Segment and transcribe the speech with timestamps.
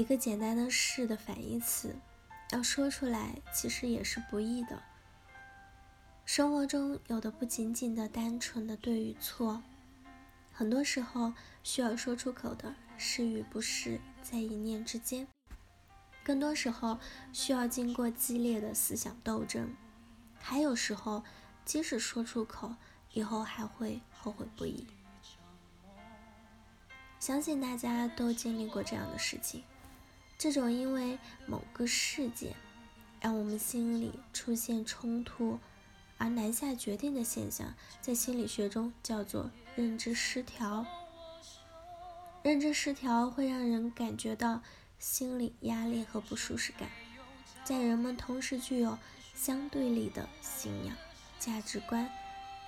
[0.00, 1.94] 一个简单的“是”的反义词，
[2.52, 4.82] 要说出来其实也是不易的。
[6.24, 9.62] 生活中有的不仅仅的单纯的对与错，
[10.50, 15.28] 很多时候需要说出口的是与不是，在一念之间。
[16.24, 16.98] 更多时候
[17.34, 19.68] 需要经过激烈的思想斗争，
[20.38, 21.22] 还有时候
[21.66, 22.74] 即使说出口，
[23.12, 24.86] 以后还会后悔不已。
[27.18, 29.62] 相信大家都经历过这样的事情，
[30.40, 32.56] 这种因为某个事件
[33.20, 35.58] 让我们心里出现冲突
[36.16, 40.86] 而难下决定的现象，在心理学中叫做认知失调。
[42.42, 44.62] 认知失调会让人感觉到。
[44.98, 46.90] 心理压力和不舒适感，
[47.64, 48.98] 在人们同时具有
[49.34, 50.94] 相对立的信仰、
[51.38, 52.06] 价值观、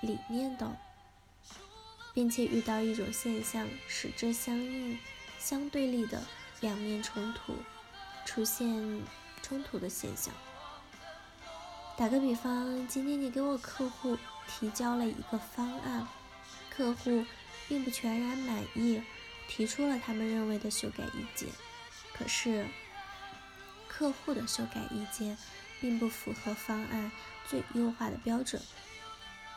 [0.01, 0.75] 理念等，
[2.11, 4.97] 并且遇到一种现象，使这相应、
[5.37, 6.23] 相对立的
[6.63, 7.57] 两面冲突，
[8.25, 9.01] 出现
[9.41, 10.33] 冲突的现象。
[11.97, 16.07] 打个比方，今天你给我客户提交了一个方案，
[16.69, 17.25] 客户
[17.67, 19.03] 并不全然满意，
[19.49, 21.49] 提出了他们认为的修改意见。
[22.13, 22.65] 可是，
[23.89, 25.37] 客户的修改意见
[25.81, 27.11] 并不符合方案
[27.49, 28.61] 最优化的标准。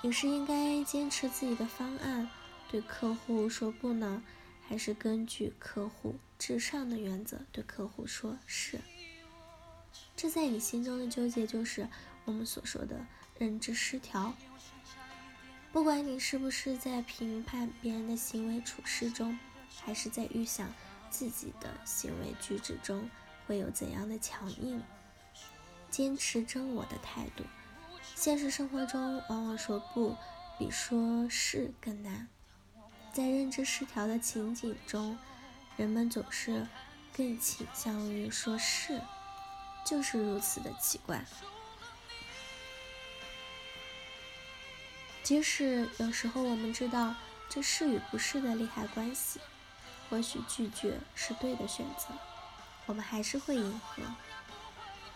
[0.02, 2.28] 你是应该坚持自己的方案，
[2.68, 4.24] 对客户说不呢，
[4.68, 8.80] 还是根据客户至上的原则对客户说是？
[10.16, 11.88] 这在你心中的纠结，就是
[12.24, 13.06] 我们所说的
[13.38, 14.34] 认知失调。
[15.72, 19.38] 不管你是不是在评判别人的行为处事中，
[19.84, 20.72] 还是在预想。
[21.08, 23.08] 自己的行为举止中
[23.46, 24.82] 会有怎样的强硬、
[25.88, 27.44] 坚持真我的态度？
[28.14, 30.14] 现实生活中，往往说不
[30.58, 32.28] 比说是更难。
[33.16, 35.18] 在认知失调的情景中，
[35.78, 36.66] 人们总是
[37.14, 39.00] 更倾向于说是，
[39.86, 41.24] 就是如此的奇怪。
[45.22, 47.14] 即使有时候我们知道
[47.48, 49.40] 这是与不是的利害关系。
[50.10, 52.08] 或许拒绝是对的选择，
[52.84, 54.02] 我们还是会迎合。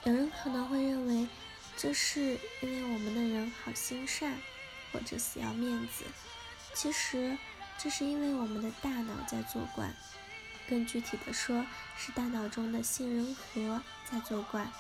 [0.05, 1.29] 有人可能会认为，
[1.77, 4.39] 这是因为我们的人好心善，
[4.91, 6.05] 或者死要面子。
[6.75, 7.37] 其实，
[7.83, 9.91] 这是因为我们的大脑在作怪。
[10.69, 11.65] 更具体的说，
[11.97, 14.71] 是大脑中的杏仁核在作怪。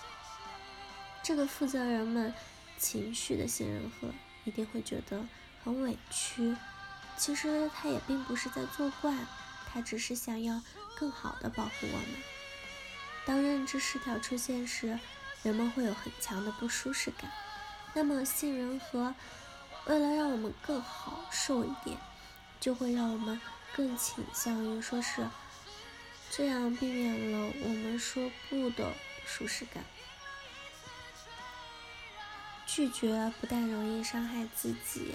[1.22, 2.34] 这个负责人们
[2.76, 4.08] 情绪的杏仁核
[4.44, 5.24] 一定会觉得
[5.64, 6.54] 很委屈。
[7.16, 9.14] 其实，他也并不是在作怪。
[9.72, 10.60] 他只是想要
[10.96, 12.06] 更好的保护我们。
[13.24, 14.98] 当认知失调出现时，
[15.42, 17.30] 人们会有很强的不舒适感。
[17.94, 19.14] 那么杏仁核
[19.86, 21.96] 为了让我们更好受一点，
[22.60, 23.40] 就会让我们
[23.74, 25.26] 更倾向于说是，
[26.30, 28.92] 这样避免了我们说不的
[29.26, 29.82] 舒适感。
[32.66, 35.14] 拒绝不但容易伤害自己，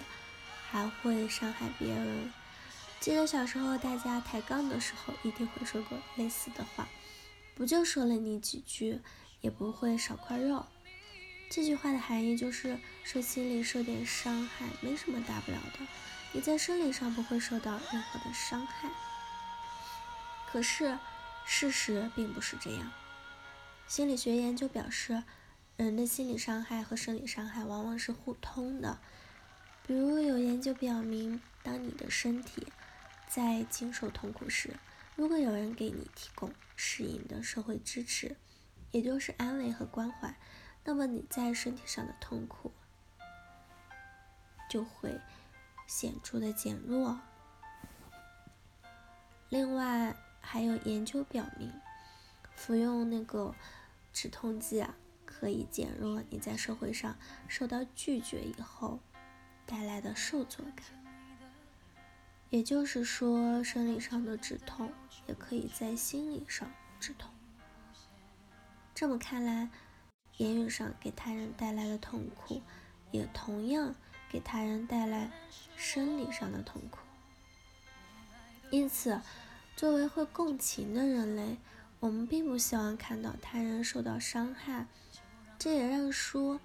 [0.69, 2.33] 还会伤害别人。
[2.99, 6.89] 记得小时候大家抬杠的时候，一定会说过类似的话，
[7.55, 8.99] 不就说了你几句，
[9.41, 10.65] 也不会少块肉。
[11.49, 15.85] 这句话的含义就是说心里受点伤害没什么大不了的，
[16.35, 18.89] 你在生理上不会受到任何的伤害。
[20.51, 20.99] 可是
[21.45, 22.91] 事实并不是这样。
[23.87, 25.23] 心理学研究表示，
[25.77, 28.99] 人的心理伤害和生理伤害往往是互通的。
[29.87, 32.67] 比如有研究表明，当你的身体
[33.29, 34.75] 在经受痛苦时，
[35.15, 38.35] 如果有人给你提供适应的社会支持，
[38.91, 40.35] 也就是安慰和关怀，
[40.83, 42.73] 那么你在身体上的痛苦
[44.69, 45.17] 就会
[45.87, 47.19] 显著的减弱。
[49.49, 51.71] 另外，还有研究表明，
[52.55, 53.53] 服用那个
[54.11, 57.15] 止痛剂啊，可以减弱你在社会上
[57.47, 58.99] 受到拒绝以后
[59.65, 60.85] 带来的受挫感。
[62.49, 64.91] 也就是说，生理上的止痛
[65.27, 67.31] 也可以在心理上止痛。
[68.93, 69.69] 这么看来，
[70.37, 72.61] 言语上给他人带来的痛苦，
[73.11, 73.93] 也同样
[74.35, 75.31] 给他人带来
[75.77, 76.99] 生理上的痛苦。
[78.69, 79.21] 因此，
[79.77, 81.55] 作为会共情的人类，
[82.01, 84.87] 我们并不希望看到他人受到伤害。
[85.57, 86.59] 这也让说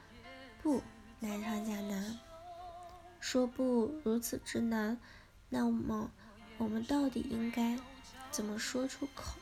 [0.61, 0.83] 不
[1.21, 2.19] 难上加难。
[3.21, 4.99] 说不如此之难。
[5.49, 6.11] 那么，
[6.59, 7.79] 我们到底应该
[8.33, 9.37] 怎么说出口？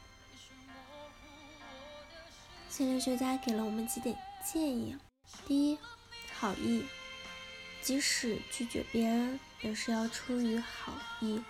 [2.69, 4.15] 心理学家给了我们几点
[4.45, 4.99] 建议：
[5.47, 5.79] 第一，
[6.35, 6.85] 好意，
[7.89, 11.43] 即使拒绝别人，也是要出于好意，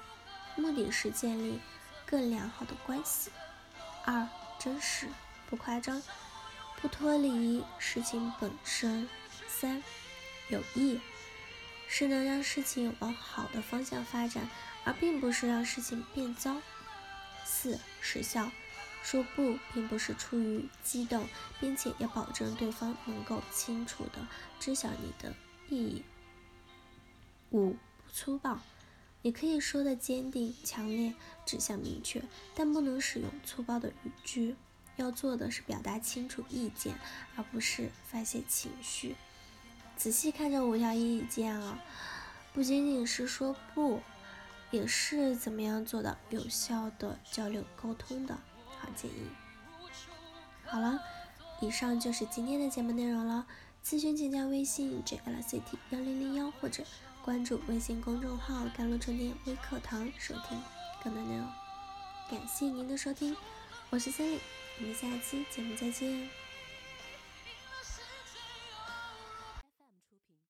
[0.55, 1.59] 目的是建立
[2.07, 3.29] 更良好的关系；
[4.05, 5.09] 二，真实，
[5.51, 6.01] 不夸张，
[6.81, 9.09] 不脱离事情本身。
[9.49, 9.83] 三，
[10.49, 11.01] 有益，
[11.89, 14.49] 是能让事情往好的方向发展，
[14.85, 16.63] 而并不是让事情变糟。
[17.45, 18.53] 四，时效，
[19.03, 24.25] 说不并不是出于激动，并且要保证对方能够清楚的
[24.61, 25.35] 知晓你的
[25.69, 26.05] 意义。
[27.51, 27.77] 五，
[28.13, 28.59] 粗暴。
[29.23, 31.15] 你可以说的坚定、强烈、
[31.45, 32.23] 指向明确，
[32.55, 34.57] 但不能使用粗暴的语句。
[34.97, 36.95] 要做的是表达清楚意见，
[37.37, 39.17] 而不是发泄情绪。
[39.97, 41.81] 仔细看这五条意见啊，
[42.53, 44.01] 不仅仅是说不，
[44.71, 48.39] 也是怎么样做到有效的交流沟通的
[48.79, 49.29] 好建议。
[50.65, 51.01] 好了，
[51.61, 53.47] 以上就是今天的节目内容了。
[53.85, 55.61] 咨询请加微信 jlct
[55.91, 56.85] 幺零零幺或者。
[57.29, 60.59] 关注微信公众号“甘露春天微课堂”，收听
[61.05, 61.47] 更多内容。
[62.31, 63.37] 感谢您的收听，
[63.91, 64.39] 我是森 y
[64.79, 66.27] 我们下期节目再见。